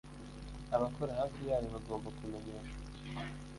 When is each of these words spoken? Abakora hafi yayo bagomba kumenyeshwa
Abakora 0.75 1.11
hafi 1.21 1.39
yayo 1.49 1.67
bagomba 1.75 2.07
kumenyeshwa 2.17 2.79